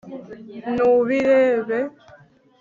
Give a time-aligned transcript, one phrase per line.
[0.73, 1.79] ntubirebe